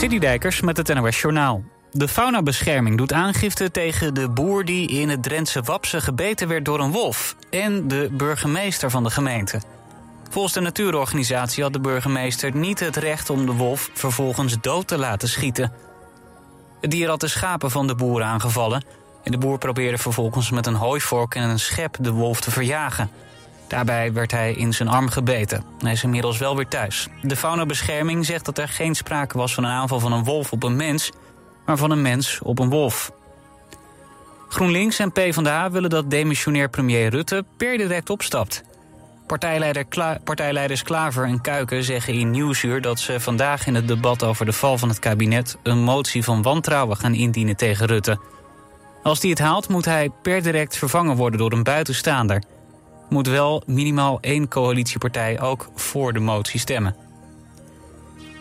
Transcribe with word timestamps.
Citydijkers 0.00 0.60
met 0.60 0.76
het 0.76 0.94
NOS 0.94 1.20
Journaal. 1.20 1.62
De 1.92 2.08
faunabescherming 2.08 2.96
doet 2.96 3.12
aangifte 3.12 3.70
tegen 3.70 4.14
de 4.14 4.28
boer 4.28 4.64
die 4.64 4.88
in 4.88 5.08
het 5.08 5.22
Drentse 5.22 5.62
Wapse 5.62 6.00
gebeten 6.00 6.48
werd 6.48 6.64
door 6.64 6.80
een 6.80 6.92
wolf 6.92 7.36
en 7.50 7.88
de 7.88 8.08
burgemeester 8.12 8.90
van 8.90 9.02
de 9.02 9.10
gemeente. 9.10 9.60
Volgens 10.30 10.54
de 10.54 10.60
natuurorganisatie 10.60 11.62
had 11.62 11.72
de 11.72 11.80
burgemeester 11.80 12.56
niet 12.56 12.80
het 12.80 12.96
recht 12.96 13.30
om 13.30 13.46
de 13.46 13.52
wolf 13.52 13.90
vervolgens 13.94 14.56
dood 14.60 14.86
te 14.88 14.98
laten 14.98 15.28
schieten. 15.28 15.72
Het 16.80 16.90
dier 16.90 17.08
had 17.08 17.20
de 17.20 17.28
schapen 17.28 17.70
van 17.70 17.86
de 17.86 17.94
boer 17.94 18.22
aangevallen 18.22 18.82
en 19.24 19.30
de 19.30 19.38
boer 19.38 19.58
probeerde 19.58 19.98
vervolgens 19.98 20.50
met 20.50 20.66
een 20.66 20.74
hooivork 20.74 21.34
en 21.34 21.48
een 21.48 21.58
schep 21.58 21.96
de 22.00 22.10
wolf 22.10 22.40
te 22.40 22.50
verjagen. 22.50 23.10
Daarbij 23.70 24.12
werd 24.12 24.30
hij 24.30 24.52
in 24.52 24.72
zijn 24.72 24.88
arm 24.88 25.08
gebeten. 25.08 25.64
Hij 25.78 25.92
is 25.92 26.02
inmiddels 26.02 26.38
wel 26.38 26.56
weer 26.56 26.68
thuis. 26.68 27.06
De 27.22 27.36
faunabescherming 27.36 28.24
zegt 28.26 28.44
dat 28.44 28.58
er 28.58 28.68
geen 28.68 28.94
sprake 28.94 29.38
was 29.38 29.54
van 29.54 29.64
een 29.64 29.70
aanval 29.70 30.00
van 30.00 30.12
een 30.12 30.24
wolf 30.24 30.52
op 30.52 30.62
een 30.62 30.76
mens, 30.76 31.10
maar 31.66 31.76
van 31.76 31.90
een 31.90 32.02
mens 32.02 32.38
op 32.42 32.58
een 32.58 32.70
wolf. 32.70 33.10
GroenLinks 34.48 34.98
en 34.98 35.12
PvdA 35.12 35.70
willen 35.70 35.90
dat 35.90 36.10
demissionair 36.10 36.68
premier 36.68 37.08
Rutte 37.10 37.44
per 37.56 37.76
direct 37.76 38.10
opstapt. 38.10 38.62
Partijleider 39.26 39.86
partijleiders 40.24 40.82
Klaver 40.82 41.24
en 41.24 41.40
Kuiken 41.40 41.84
zeggen 41.84 42.14
in 42.14 42.30
Nieuwsuur 42.30 42.80
dat 42.80 43.00
ze 43.00 43.20
vandaag 43.20 43.66
in 43.66 43.74
het 43.74 43.88
debat 43.88 44.22
over 44.24 44.44
de 44.46 44.52
val 44.52 44.78
van 44.78 44.88
het 44.88 44.98
kabinet 44.98 45.58
een 45.62 45.78
motie 45.82 46.24
van 46.24 46.42
wantrouwen 46.42 46.96
gaan 46.96 47.14
indienen 47.14 47.56
tegen 47.56 47.86
Rutte. 47.86 48.18
Als 49.02 49.20
die 49.20 49.30
het 49.30 49.38
haalt, 49.38 49.68
moet 49.68 49.84
hij 49.84 50.10
per 50.22 50.42
direct 50.42 50.76
vervangen 50.76 51.16
worden 51.16 51.38
door 51.38 51.52
een 51.52 51.62
buitenstaander 51.62 52.42
moet 53.10 53.26
wel 53.26 53.62
minimaal 53.66 54.18
één 54.20 54.48
coalitiepartij 54.48 55.40
ook 55.40 55.68
voor 55.74 56.12
de 56.12 56.18
motie 56.20 56.60
stemmen. 56.60 56.94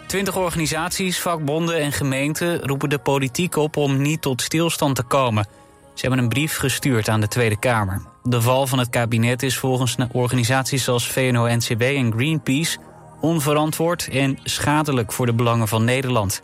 Twintig 0.07 0.35
organisaties, 0.37 1.21
vakbonden 1.21 1.79
en 1.79 1.91
gemeenten 1.91 2.67
roepen 2.67 2.89
de 2.89 2.97
politiek 2.97 3.55
op 3.55 3.77
om 3.77 4.01
niet 4.01 4.21
tot 4.21 4.41
stilstand 4.41 4.95
te 4.95 5.03
komen. 5.03 5.47
Ze 5.93 6.05
hebben 6.05 6.19
een 6.23 6.29
brief 6.29 6.57
gestuurd 6.57 7.09
aan 7.09 7.21
de 7.21 7.27
Tweede 7.27 7.59
Kamer. 7.59 8.01
De 8.23 8.41
val 8.41 8.67
van 8.67 8.79
het 8.79 8.89
kabinet 8.89 9.43
is 9.43 9.57
volgens 9.57 9.95
organisaties 10.11 10.83
zoals 10.83 11.07
VNO-NCW 11.11 11.81
en 11.81 12.11
Greenpeace 12.13 12.77
onverantwoord 13.21 14.07
en 14.11 14.37
schadelijk 14.43 15.11
voor 15.11 15.25
de 15.25 15.33
belangen 15.33 15.67
van 15.67 15.83
Nederland. 15.83 16.41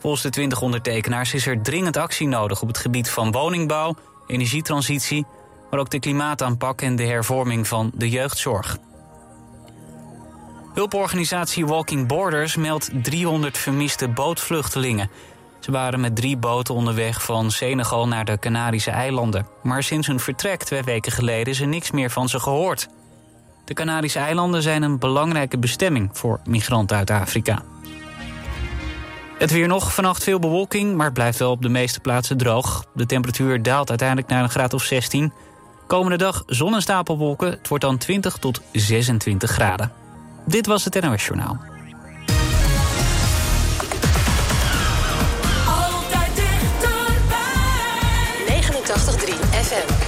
Volgens 0.00 0.22
de 0.22 0.30
twintig 0.30 0.60
ondertekenaars 0.62 1.34
is 1.34 1.46
er 1.46 1.62
dringend 1.62 1.96
actie 1.96 2.26
nodig 2.28 2.62
op 2.62 2.68
het 2.68 2.78
gebied 2.78 3.10
van 3.10 3.32
woningbouw, 3.32 3.94
energietransitie 4.26 5.26
maar 5.70 5.80
ook 5.80 5.90
de 5.90 5.98
klimaataanpak 5.98 6.80
en 6.82 6.96
de 6.96 7.02
hervorming 7.06 7.68
van 7.68 7.90
de 7.94 8.08
jeugdzorg. 8.08 8.78
Hulporganisatie 10.74 11.66
Walking 11.66 12.06
Borders 12.06 12.56
meldt 12.56 12.90
300 13.02 13.58
vermiste 13.58 14.08
bootvluchtelingen. 14.08 15.10
Ze 15.60 15.70
waren 15.70 16.00
met 16.00 16.16
drie 16.16 16.36
boten 16.36 16.74
onderweg 16.74 17.22
van 17.22 17.50
Senegal 17.50 18.08
naar 18.08 18.24
de 18.24 18.38
Canarische 18.38 18.90
eilanden. 18.90 19.46
Maar 19.62 19.82
sinds 19.82 20.06
hun 20.06 20.20
vertrek 20.20 20.62
twee 20.62 20.82
weken 20.82 21.12
geleden 21.12 21.52
is 21.52 21.60
er 21.60 21.66
niks 21.66 21.90
meer 21.90 22.10
van 22.10 22.28
ze 22.28 22.40
gehoord. 22.40 22.88
De 23.64 23.74
Canarische 23.74 24.18
eilanden 24.18 24.62
zijn 24.62 24.82
een 24.82 24.98
belangrijke 24.98 25.58
bestemming 25.58 26.10
voor 26.12 26.40
migranten 26.44 26.96
uit 26.96 27.10
Afrika. 27.10 27.62
Het 29.38 29.50
weer 29.52 29.68
nog, 29.68 29.94
vannacht 29.94 30.24
veel 30.24 30.38
bewolking, 30.38 30.94
maar 30.96 31.04
het 31.04 31.14
blijft 31.14 31.38
wel 31.38 31.50
op 31.50 31.62
de 31.62 31.68
meeste 31.68 32.00
plaatsen 32.00 32.36
droog. 32.36 32.84
De 32.94 33.06
temperatuur 33.06 33.62
daalt 33.62 33.88
uiteindelijk 33.88 34.28
naar 34.28 34.42
een 34.42 34.50
graad 34.50 34.74
of 34.74 34.82
16. 34.82 35.32
Komende 35.88 36.16
dag 36.16 36.42
zonnestapelwolken. 36.46 36.82
stapelwolken. 36.82 37.50
Het 37.50 37.68
wordt 37.68 37.84
dan 37.84 37.98
20 37.98 38.36
tot 38.36 38.60
26 38.72 39.50
graden. 39.50 39.92
Dit 40.46 40.66
was 40.66 40.84
het 40.84 41.00
NOS 41.00 41.26
Journaal. 41.26 41.58
Altijd 45.66 46.42
89.3 49.24 49.32
FM. 49.50 50.06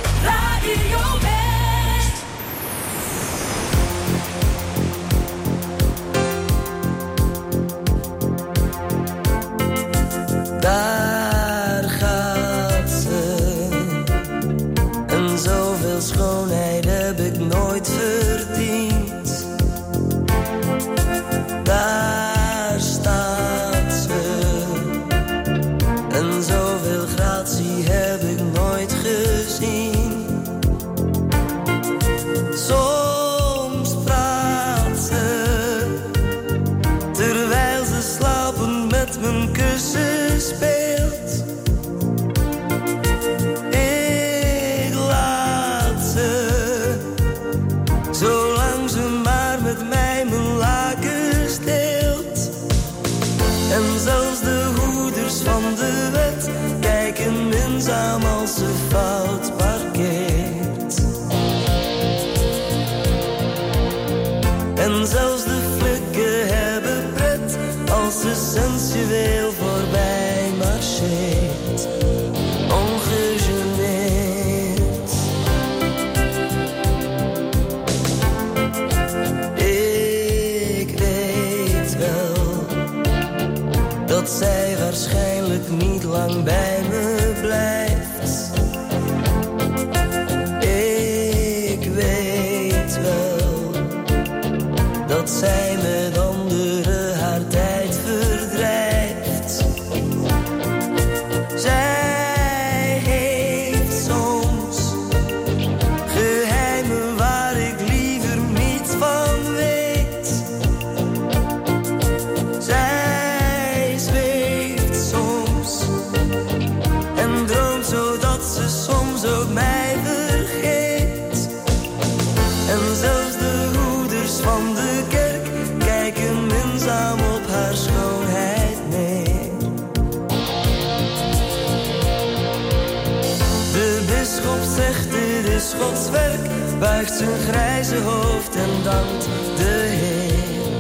Gods 135.79 136.11
werk 136.11 136.41
buigt 136.81 137.13
zijn 137.13 137.31
grijze 137.49 137.97
hoofd 137.97 138.57
en 138.57 138.83
dankt 138.85 139.25
de 139.57 139.89
Heer. 139.89 140.71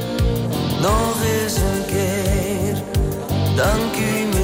Nog 0.81 1.17
eens 1.43 1.57
een 1.57 1.87
keer, 1.87 2.75
dank 3.57 3.95
u 3.97 4.39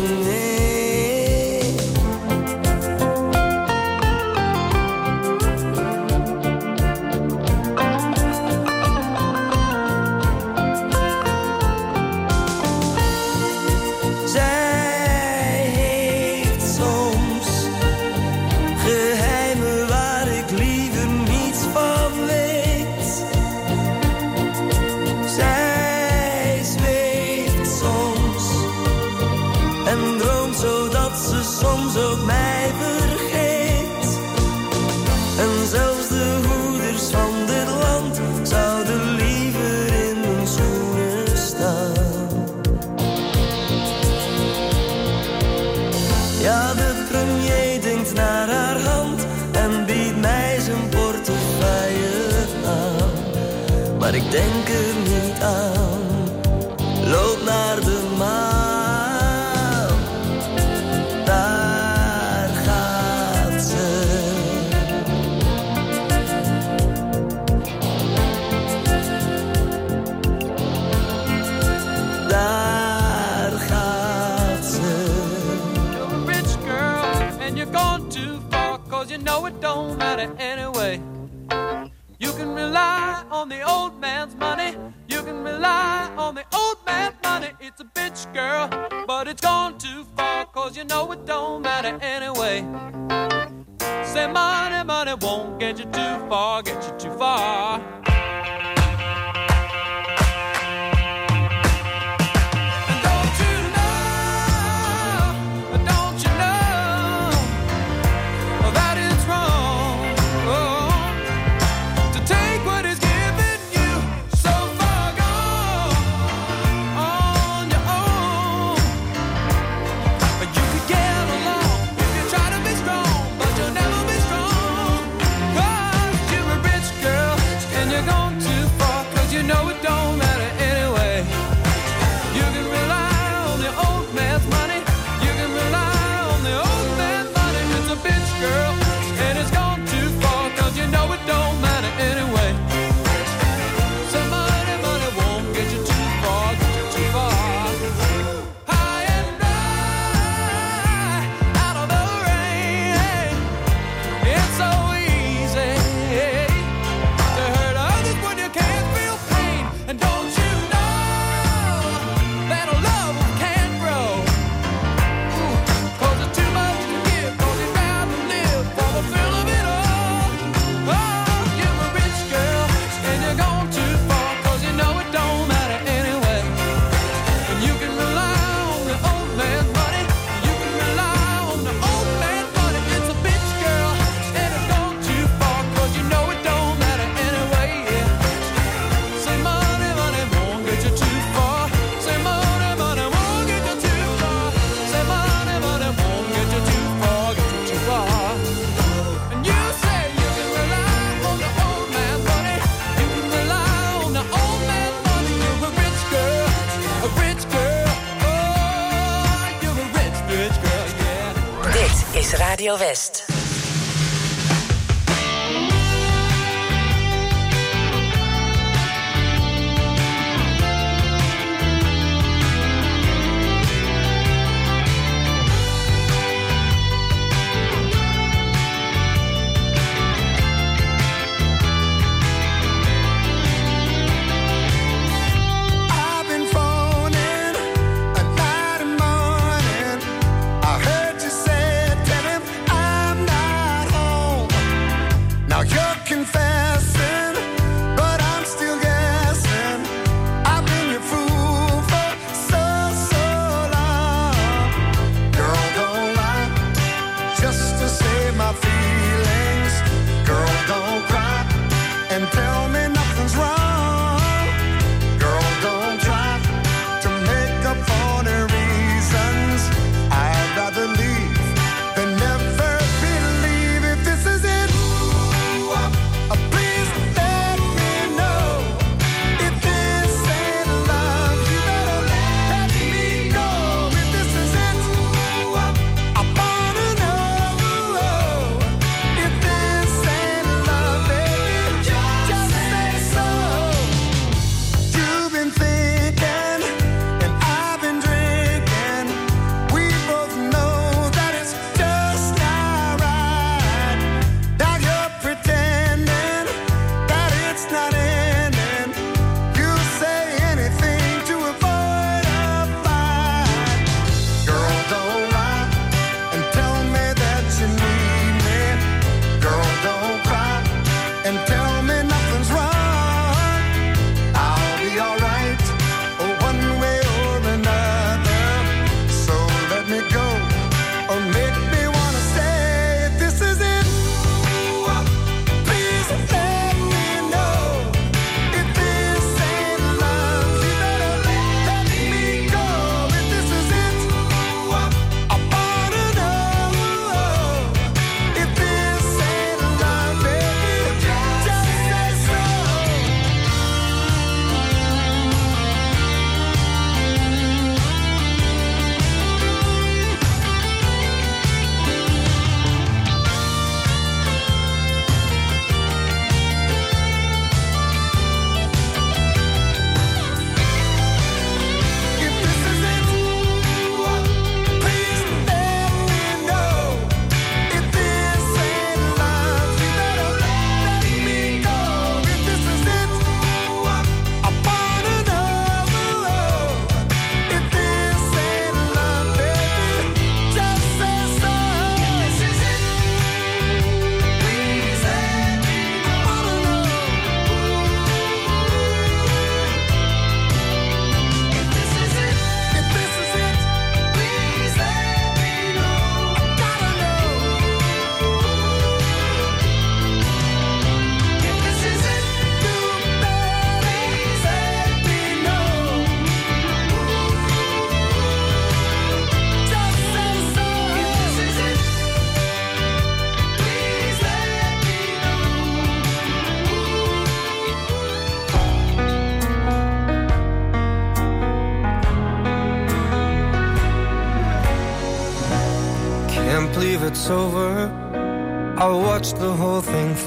Just. 212.96 213.25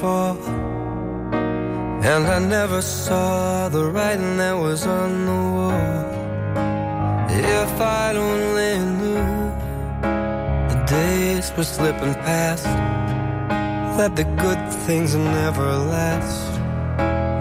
fall. 0.00 0.36
And 2.10 2.22
I 2.36 2.38
never 2.58 2.80
saw 2.82 3.68
the 3.68 3.84
writing 3.94 4.36
that 4.38 4.56
was 4.66 4.80
on 4.86 5.10
the 5.30 5.38
wall. 5.56 6.06
If 7.64 7.72
I 8.02 8.06
only 8.28 8.74
knew 8.98 9.26
the 10.72 10.78
days 10.98 11.44
were 11.56 11.68
slipping 11.76 12.14
past, 12.28 12.66
that 13.98 14.12
the 14.16 14.24
good 14.44 14.62
things 14.86 15.10
never 15.14 15.68
last, 15.94 16.48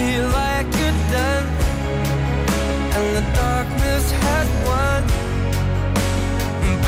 feel 0.00 0.26
like 0.42 0.66
you're 0.80 1.00
done 1.20 1.46
and 2.96 3.08
the 3.18 3.24
darkness 3.44 4.04
has 4.24 4.46
won 4.68 5.00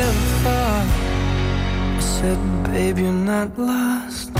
said 2.16 2.40
babe 2.72 2.96
you're 3.04 3.22
not 3.36 3.50
lost 3.72 4.39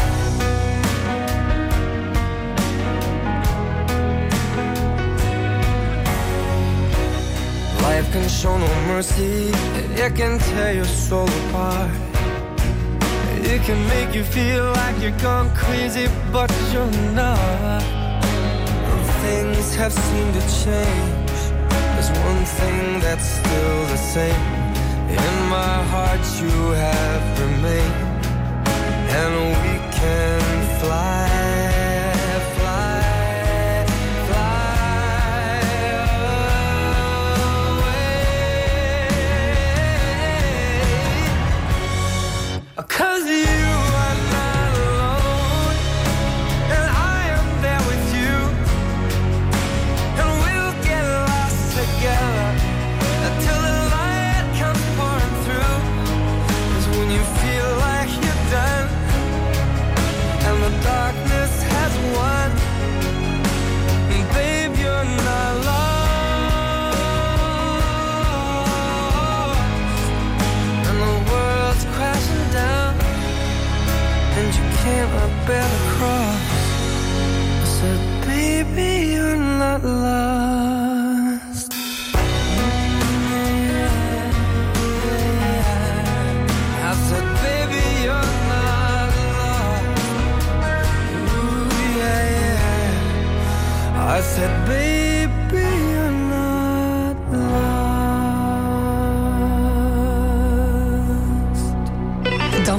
can 8.12 8.28
show 8.28 8.58
no 8.58 8.68
mercy 8.88 9.52
it 10.04 10.16
can 10.16 10.40
tear 10.40 10.74
your 10.74 10.92
soul 11.08 11.30
apart 11.50 11.92
It 13.54 13.62
can 13.68 13.80
make 13.96 14.12
you 14.18 14.24
feel 14.24 14.66
like 14.80 14.96
you're 15.02 15.20
gone 15.22 15.50
crazy 15.56 16.08
But 16.32 16.50
you're 16.74 16.96
not 17.22 17.84
Things 19.26 19.76
have 19.76 19.94
seemed 20.08 20.34
to 20.40 20.44
change 20.64 21.40
There's 21.94 22.12
one 22.30 22.44
thing 22.60 23.00
that's 23.06 23.28
still 23.40 23.78
the 23.94 24.00
same 24.16 24.46
In 25.24 25.36
my 25.58 25.76
heart 25.92 26.24
you 26.42 26.54
have 26.86 27.26
remained 27.42 28.26
And 29.20 29.34
we 29.62 29.74
can 30.00 30.80
fly 30.80 31.49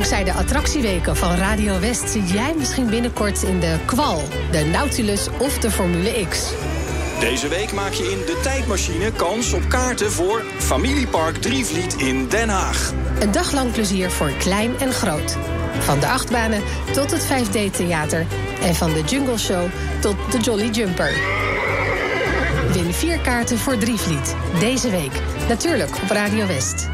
Dankzij 0.08 0.24
de 0.24 0.32
attractieweken 0.38 1.16
van 1.16 1.34
Radio 1.34 1.80
West 1.80 2.08
zit 2.10 2.30
jij 2.30 2.54
misschien 2.58 2.86
binnenkort 2.90 3.42
in 3.42 3.60
de 3.60 3.76
Kwal, 3.84 4.22
de 4.50 4.58
Nautilus 4.58 5.28
of 5.38 5.58
de 5.58 5.70
Formule 5.70 6.26
X. 6.28 6.38
Deze 7.20 7.48
week 7.48 7.72
maak 7.72 7.92
je 7.92 8.02
in 8.10 8.18
De 8.26 8.40
Tijdmachine 8.42 9.12
kans 9.12 9.52
op 9.52 9.68
kaarten 9.68 10.10
voor 10.12 10.42
Familiepark 10.58 11.36
Drievliet 11.36 11.94
in 11.96 12.28
Den 12.28 12.48
Haag. 12.48 12.92
Een 13.18 13.30
dag 13.32 13.52
lang 13.52 13.72
plezier 13.72 14.10
voor 14.10 14.30
klein 14.38 14.78
en 14.78 14.92
groot. 14.92 15.36
Van 15.78 16.00
de 16.00 16.06
achtbanen 16.06 16.62
tot 16.92 17.10
het 17.10 17.26
5D-theater 17.26 18.26
en 18.62 18.74
van 18.74 18.92
de 18.92 19.02
Jungle 19.02 19.38
Show 19.38 19.62
tot 20.00 20.16
de 20.32 20.38
Jolly 20.38 20.70
Jumper. 20.70 21.10
Win 22.72 22.92
vier 22.92 23.18
kaarten 23.18 23.58
voor 23.58 23.78
Drievliet, 23.78 24.34
deze 24.60 24.90
week. 24.90 25.12
Natuurlijk 25.48 25.96
op 25.96 26.10
Radio 26.10 26.46
West. 26.46 26.88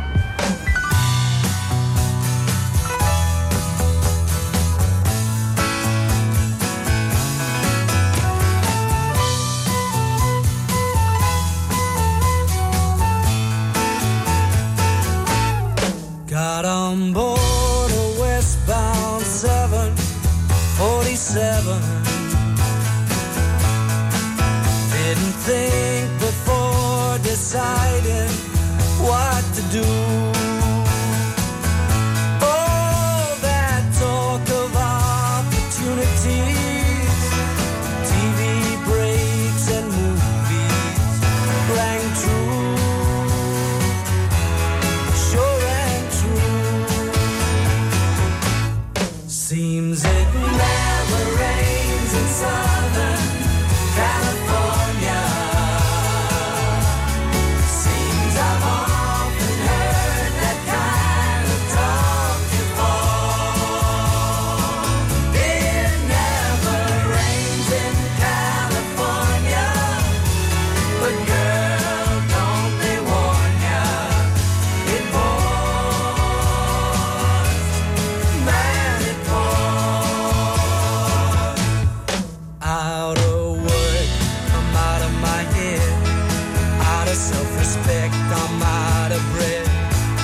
self-respect, 87.17 88.13
I'm 88.15 88.63
out 88.63 89.13
of 89.13 89.23
breath. 89.33 89.69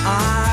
I 0.05 0.52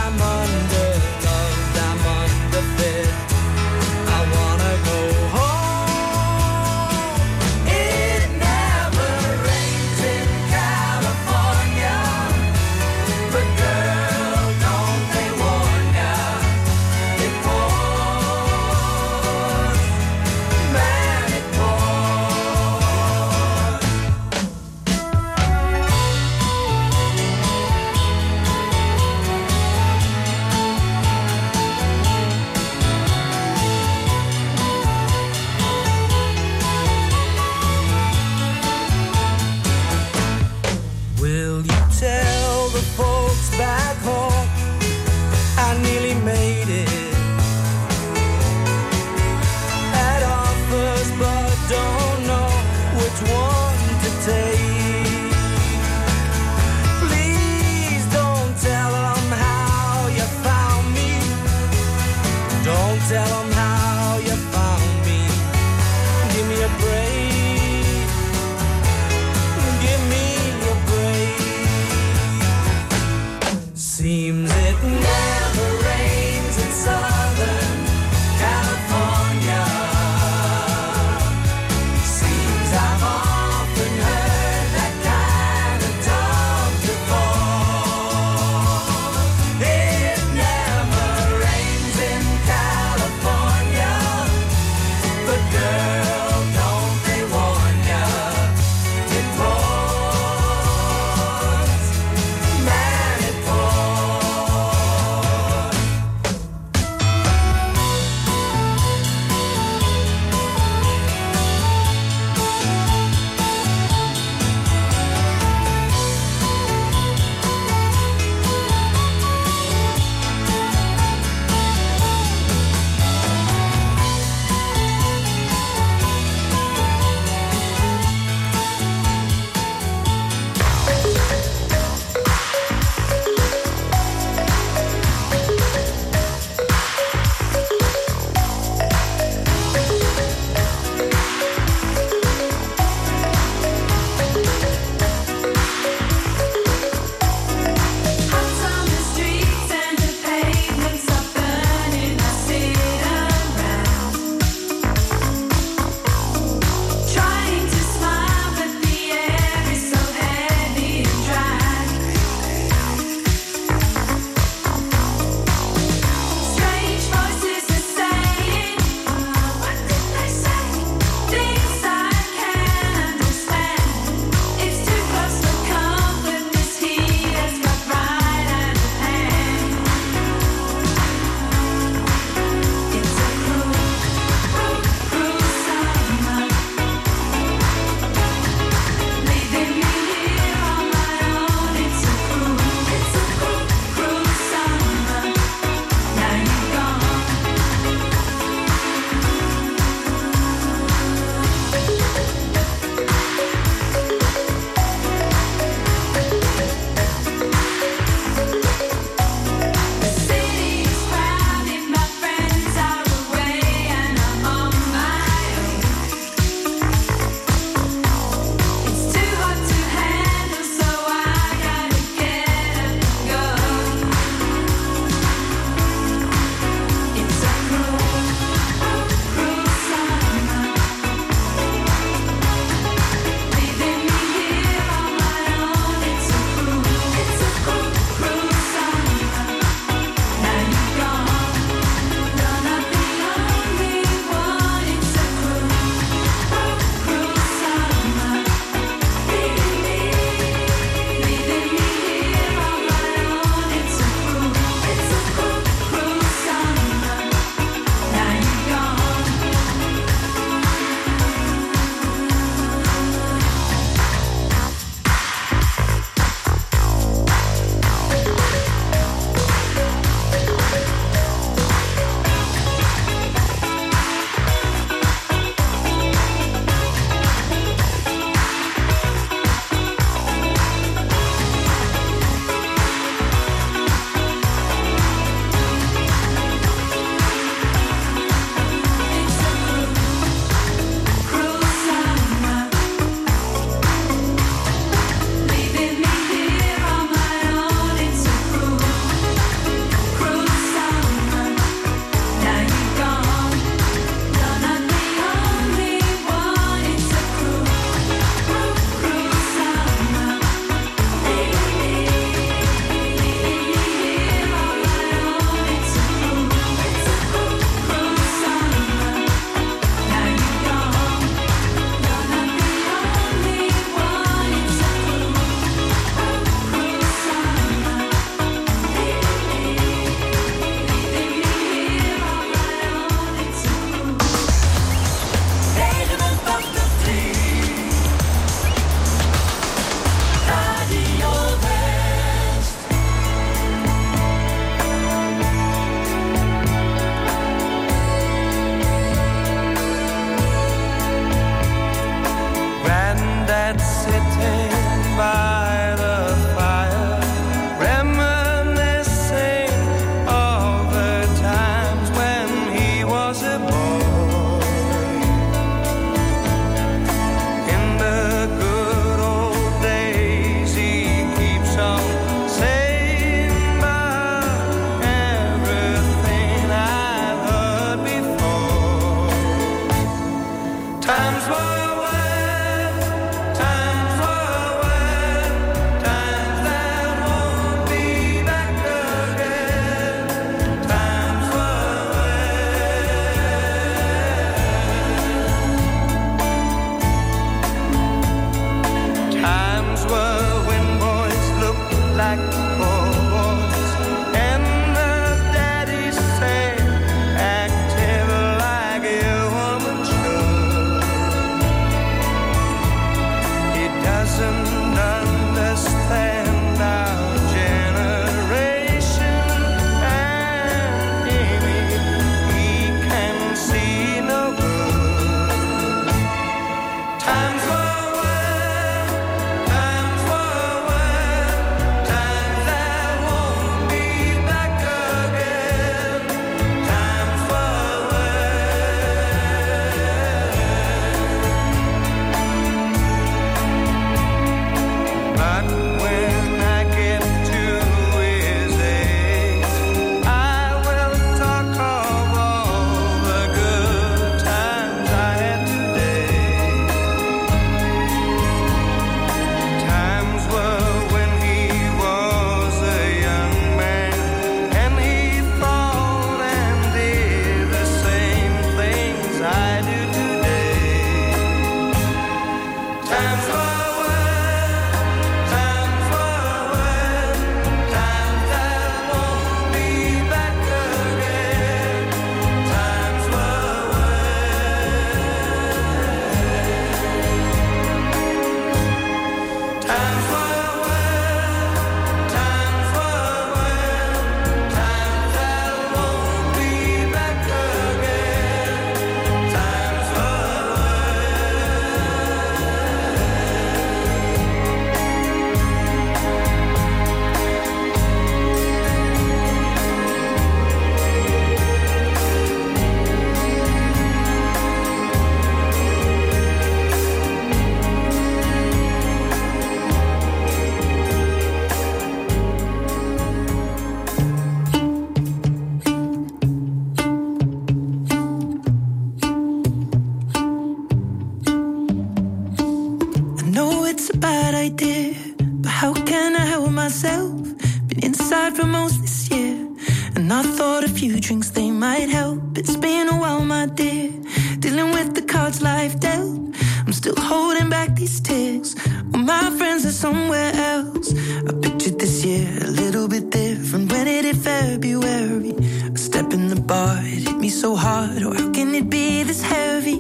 hit 557.31 557.41
me 557.41 557.49
so 557.49 557.77
hard. 557.77 558.23
or 558.23 558.35
how 558.35 558.51
can 558.53 558.75
it 558.75 558.89
be 558.91 559.23
this 559.23 559.43
heavy? 559.43 559.99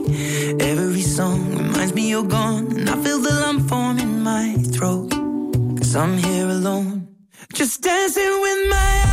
Every 0.60 1.02
song 1.02 1.40
reminds 1.58 1.94
me 1.94 2.08
you're 2.10 2.28
gone, 2.38 2.64
and 2.78 2.88
I 2.88 2.94
feel 3.04 3.18
the 3.20 3.32
lump 3.44 3.68
form 3.68 3.98
in 3.98 4.22
my 4.22 4.54
throat. 4.76 5.10
Cause 5.78 5.94
I'm 5.94 6.16
here 6.18 6.48
alone, 6.48 7.08
just 7.54 7.82
dancing 7.82 8.34
with 8.46 8.58
my 8.74 9.09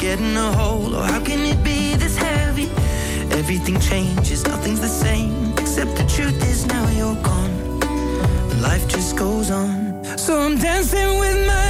getting 0.00 0.34
a 0.36 0.50
hold. 0.52 0.94
or 0.94 1.02
how 1.02 1.20
can 1.22 1.40
it 1.44 1.62
be 1.62 1.94
this 1.96 2.16
heavy? 2.16 2.68
Everything 3.38 3.78
changes, 3.80 4.44
nothing's 4.46 4.80
the 4.80 4.88
same. 4.88 5.52
Except 5.58 5.94
the 5.96 6.04
truth 6.06 6.40
is 6.50 6.66
now 6.66 6.88
you're 6.96 7.20
gone. 7.22 7.80
Life 8.62 8.86
just 8.88 9.16
goes 9.16 9.50
on. 9.50 10.02
So 10.16 10.40
I'm 10.40 10.56
dancing 10.58 11.18
with 11.20 11.38
my 11.46 11.69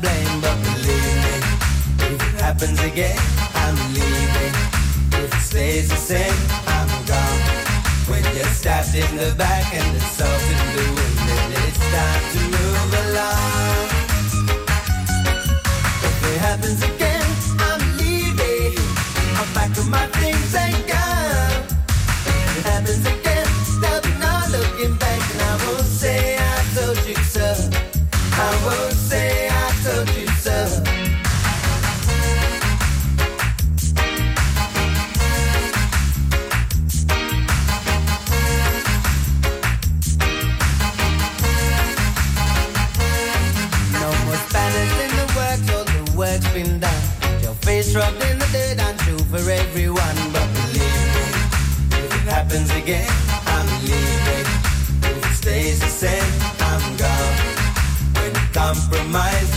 blame, 0.00 0.36
but 0.40 0.56
believe 0.64 1.20
me, 1.28 1.36
if 2.08 2.16
it 2.28 2.34
happens 2.40 2.78
again, 2.82 3.20
I'm 3.62 3.76
leaving. 3.96 4.54
If 5.20 5.28
it 5.36 5.42
stays 5.52 5.88
the 5.88 6.00
same, 6.12 6.38
I'm 6.76 6.90
gone. 7.06 7.42
When 8.10 8.22
you're 8.34 8.52
stabbed 8.60 8.94
in 8.94 9.10
the 9.22 9.30
back 9.36 9.66
and 9.78 9.88
the 9.96 10.00
salt 10.16 10.44
in 10.56 10.62
the 10.76 10.84
wound, 10.96 11.16
then 11.50 11.62
it's 11.68 11.82
time 11.98 12.24
to 12.34 12.40
move 12.54 12.90
along. 13.02 13.84
If 16.10 16.16
it 16.32 16.38
happens 16.48 16.80
again, 16.92 17.28
I'm 17.68 17.82
leaving. 18.00 18.72
i 19.38 19.42
am 19.44 19.48
back 19.58 19.70
to 19.78 19.84
my 19.84 20.06
things 20.20 20.54
and 20.54 20.86
go. 20.88 20.99
happens 52.50 52.70
again, 52.72 53.08
I'm 53.46 53.66
leaving. 53.84 54.46
If 55.04 55.26
it 55.26 55.34
stays 55.36 55.80
the 55.80 55.86
same, 55.86 56.32
I'm 56.60 56.96
gone. 56.96 58.16
When 58.16 58.34
compromise. 58.52 59.49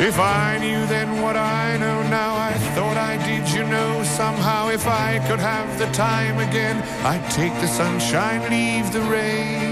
If 0.04 0.20
I 0.20 0.58
knew 0.58 0.86
then 0.88 1.22
what 1.22 1.38
I 1.38 1.78
know 1.78 2.04
now, 2.10 2.36
I 2.36 2.52
thought 2.76 2.98
I 2.98 3.16
did, 3.26 3.48
you 3.56 3.64
know, 3.64 4.04
somehow. 4.04 4.68
If 4.68 4.86
I 4.86 5.20
could 5.30 5.40
have 5.40 5.80
the 5.80 5.86
time 6.08 6.40
again, 6.40 6.76
I'd 7.06 7.24
take 7.32 7.54
the 7.62 7.68
sunshine, 7.68 8.42
leave 8.50 8.92
the 8.92 9.00
rain. 9.00 9.72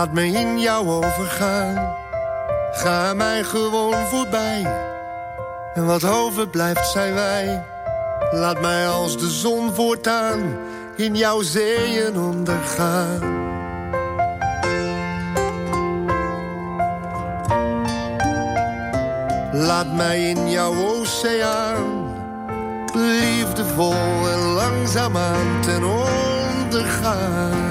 Laat 0.00 0.12
me 0.12 0.24
in 0.26 0.60
jou 0.60 0.88
overgaan. 0.88 1.94
Ga 2.72 3.14
mij 3.14 3.42
gewoon 3.42 4.06
voorbij. 4.06 4.66
En 5.74 5.86
wat 5.86 6.04
overblijft 6.04 6.86
zijn 6.90 7.14
wij. 7.14 7.62
Laat 8.30 8.60
mij 8.60 8.88
als 8.88 9.18
de 9.18 9.30
zon 9.30 9.74
voortaan 9.74 10.56
in 10.96 11.16
jouw 11.16 11.42
zeeën 11.42 12.20
ondergaan. 12.20 13.38
Laat 19.52 19.92
mij 19.96 20.22
in 20.28 20.50
jouw 20.50 20.74
oceaan 20.98 22.14
liefdevol 22.94 24.28
en 24.32 24.38
langzaamaan 24.40 25.60
ten 25.62 25.82
onder 25.84 26.84
gaan. 26.84 27.69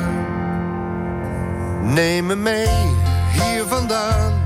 Neem 1.89 2.25
me 2.27 2.35
mee 2.35 2.95
hier 3.33 3.65
vandaan, 3.67 4.43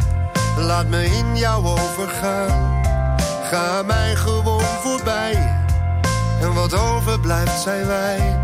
laat 0.58 0.88
me 0.88 1.06
in 1.06 1.36
jou 1.38 1.66
overgaan. 1.66 2.82
Ga 3.52 3.84
mij 3.86 4.16
gewoon 4.16 4.60
voorbij, 4.62 5.58
en 6.42 6.54
wat 6.54 6.74
overblijft 6.80 7.62
zijn 7.62 7.86
wij. 7.88 8.40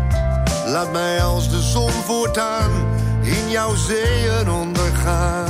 Laat 0.66 0.92
mij 0.92 1.22
als 1.22 1.50
de 1.50 1.60
zon 1.60 1.90
voortaan 1.90 2.70
in 3.22 3.50
jouw 3.50 3.74
zeeën 3.74 4.50
ondergaan. 4.50 5.49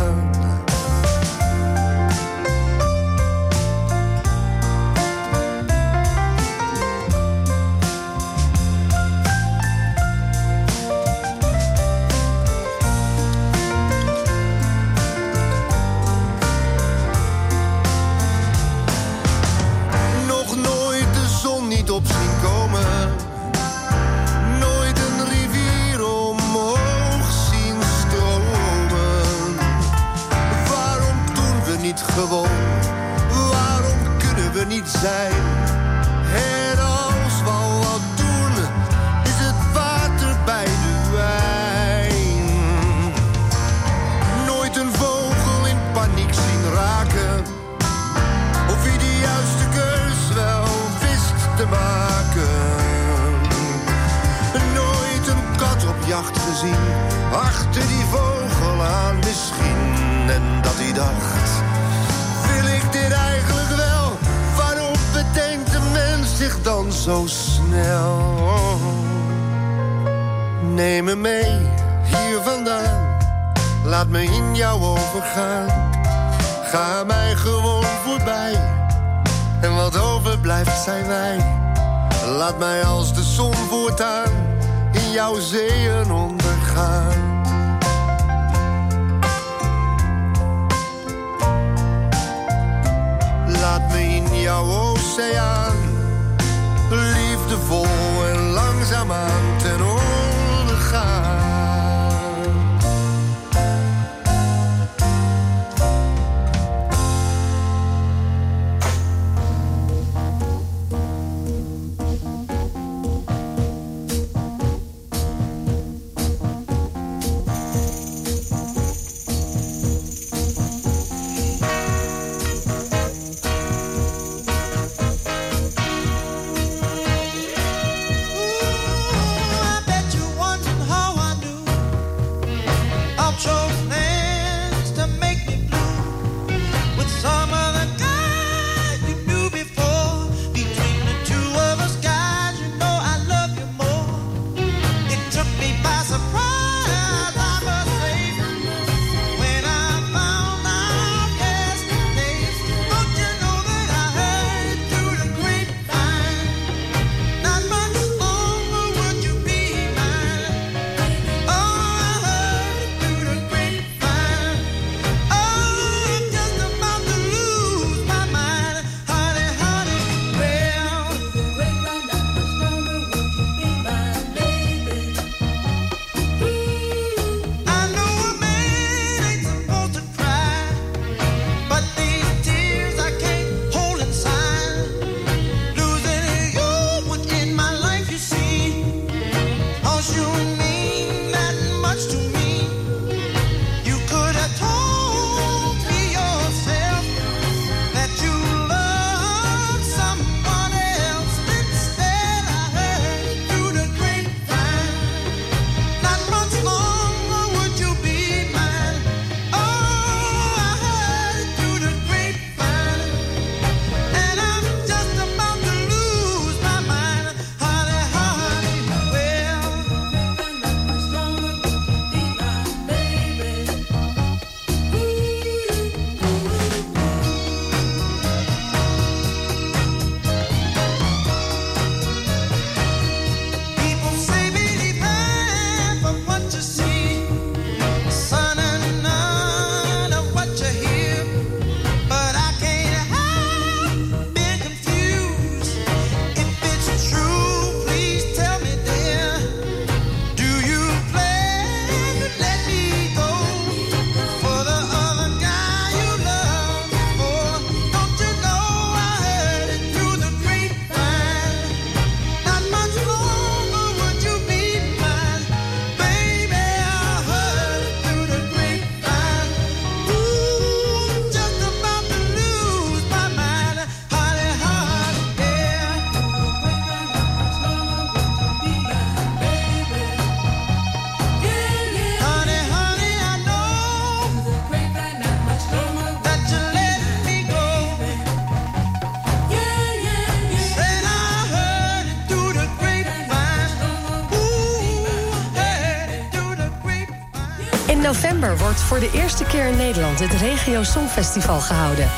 keer 299.60 299.68
in 299.78 299.86
Nederland 299.86 300.18
het 300.20 300.32
Regio 300.32 300.82
Songfestival 300.82 301.60
gehouden. 301.60 302.08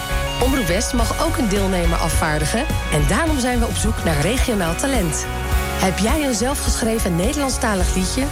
Omroep 0.43 0.67
West 0.67 0.93
mag 0.93 1.25
ook 1.27 1.37
een 1.37 1.49
deelnemer 1.49 1.99
afvaardigen 1.99 2.59
en 2.93 3.07
daarom 3.09 3.39
zijn 3.41 3.59
we 3.59 3.67
op 3.67 3.75
zoek 3.77 4.05
naar 4.05 4.21
regionaal 4.21 4.75
talent. 4.75 5.25
Heb 5.81 5.99
jij 5.99 6.23
een 6.27 6.35
zelfgeschreven 6.35 7.17
Nederlandstalig 7.17 7.95
liedje 7.95 8.23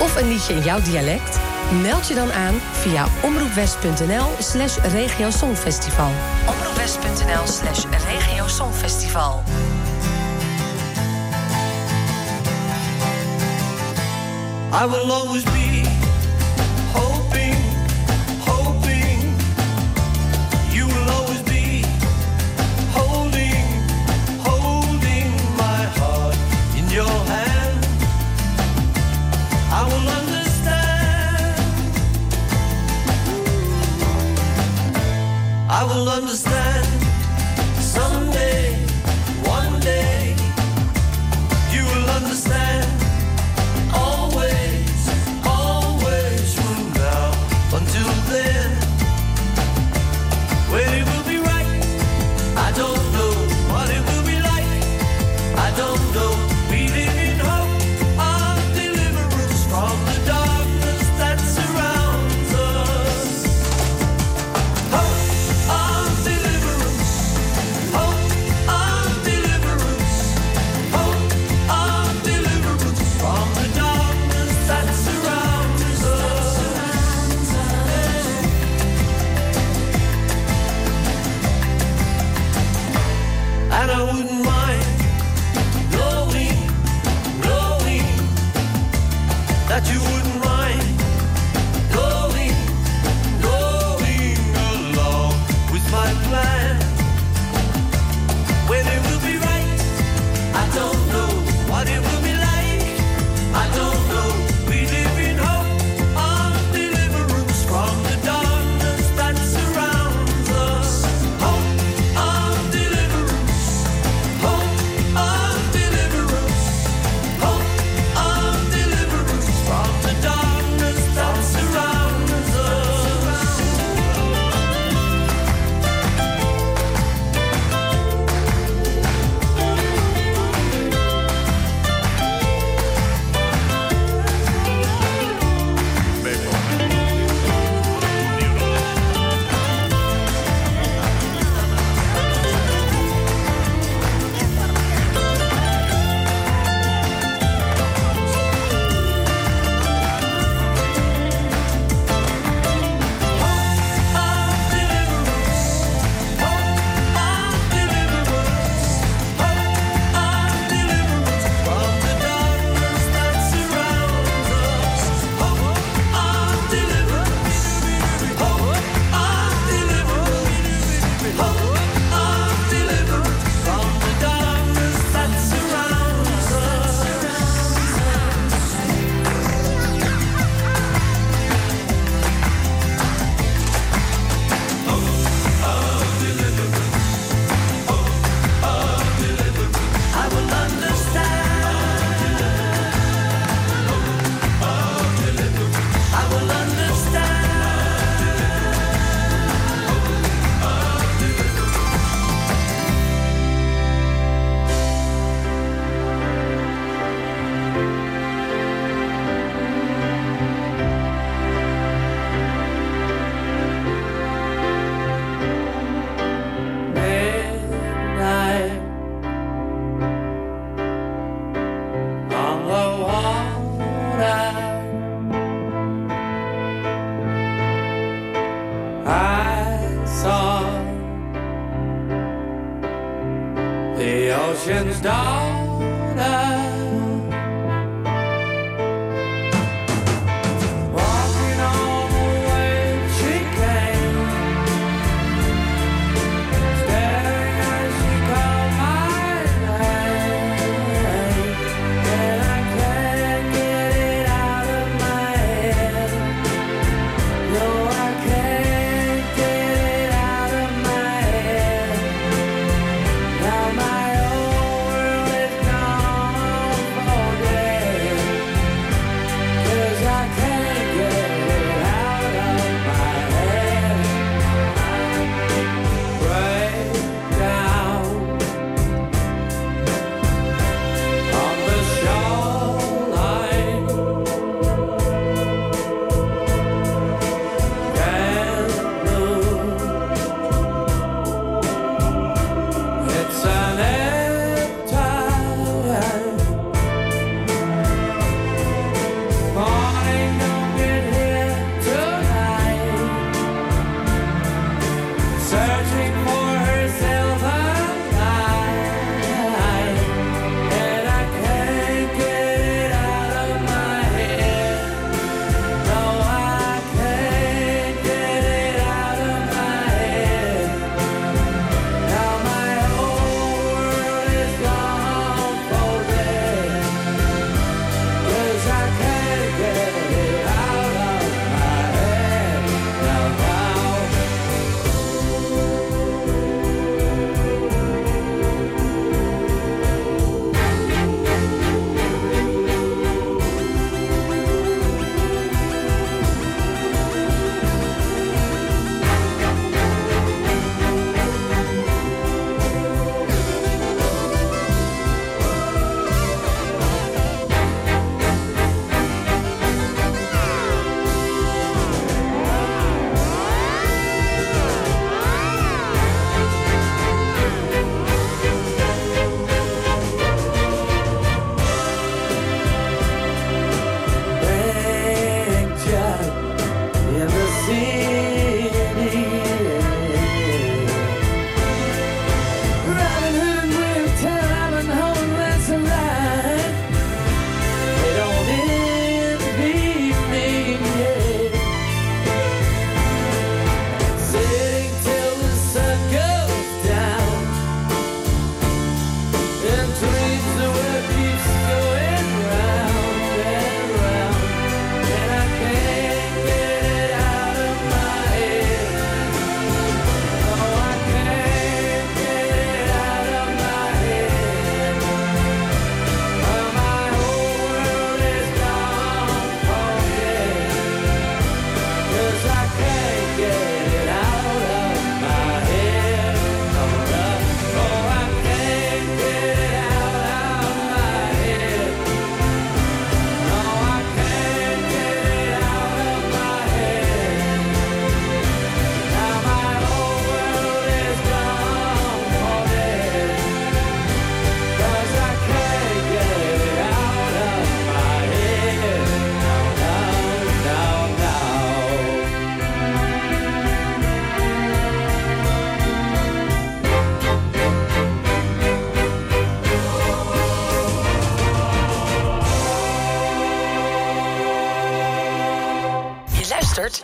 of 0.00 0.16
een 0.16 0.28
liedje 0.28 0.54
in 0.54 0.62
jouw 0.62 0.82
dialect? 0.82 1.38
Meld 1.82 2.08
je 2.08 2.14
dan 2.14 2.32
aan 2.32 2.54
via 2.72 3.06
omroepwest.nl 3.20 4.26
slash 4.38 4.76
songfestival. 5.28 6.10
Omroepwest.nl 6.46 7.46
slash 7.46 7.84
songfestival 8.56 9.42
I 14.82 14.86
will 14.88 15.10
always 15.10 15.42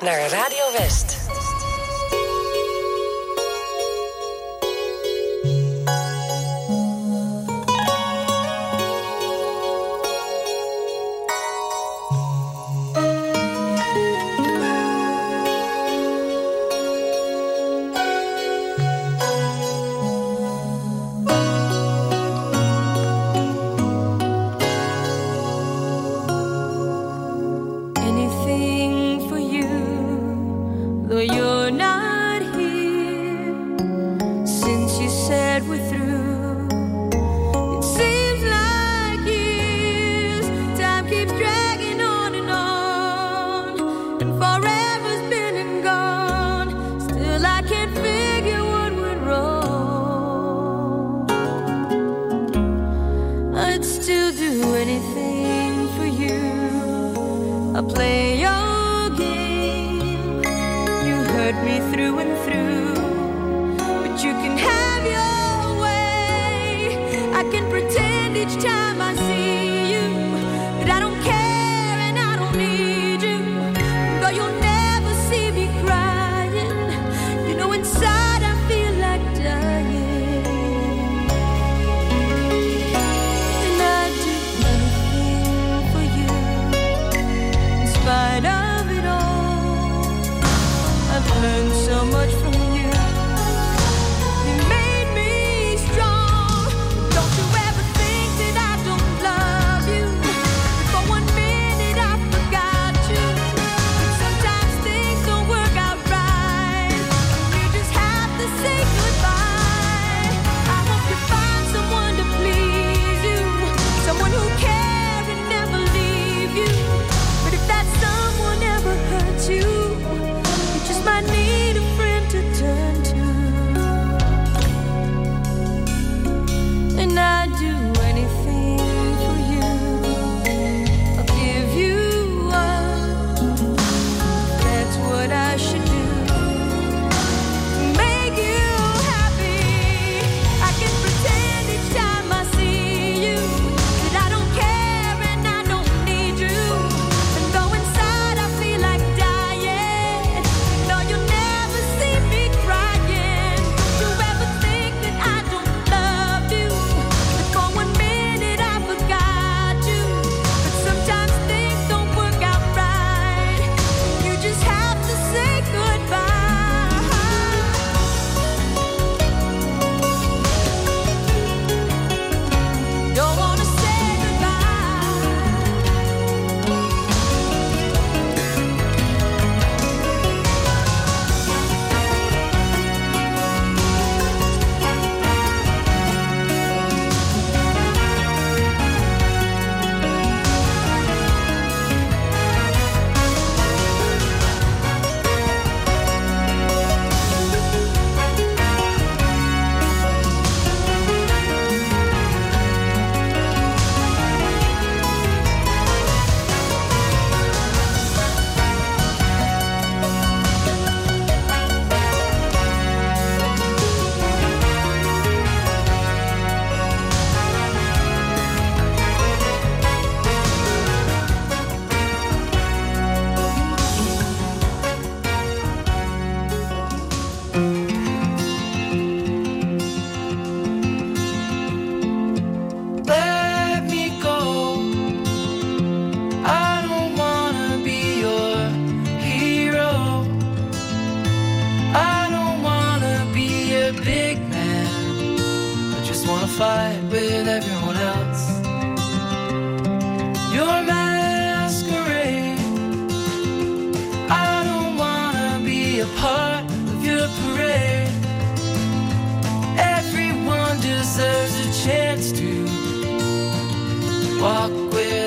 naar 0.05 0.29
Radio 0.29 0.71
West. 0.77 1.14
пусть 35.67 36.04